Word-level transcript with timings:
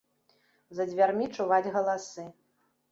За 0.79 0.83
дзвярмі 0.93 1.31
чуваць 1.37 1.73
галасы. 1.79 2.23